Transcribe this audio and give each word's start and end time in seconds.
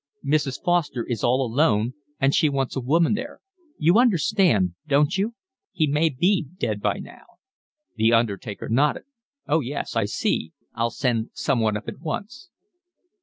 "Mrs. 0.25 0.59
Foster 0.63 1.03
is 1.05 1.23
all 1.23 1.45
alone 1.45 1.93
and 2.19 2.33
she 2.33 2.49
wants 2.49 2.75
a 2.75 2.79
woman 2.81 3.13
there. 3.13 3.39
You 3.77 3.99
understood, 3.99 4.73
don't 4.87 5.15
you? 5.15 5.35
He 5.73 5.85
may 5.85 6.09
be 6.09 6.47
dead 6.57 6.81
by 6.81 6.97
now." 6.97 7.25
The 7.97 8.11
undertaker 8.11 8.67
nodded. 8.67 9.03
"Oh, 9.47 9.59
yes, 9.59 9.95
I 9.95 10.05
see. 10.05 10.53
I'll 10.73 10.89
send 10.89 11.29
someone 11.35 11.77
up 11.77 11.87
at 11.87 11.99
once." 11.99 12.49